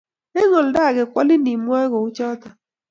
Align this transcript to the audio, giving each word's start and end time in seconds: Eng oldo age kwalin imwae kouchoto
Eng 0.39 0.53
oldo 0.59 0.79
age 0.87 1.03
kwalin 1.11 1.45
imwae 1.53 1.85
kouchoto 1.93 2.49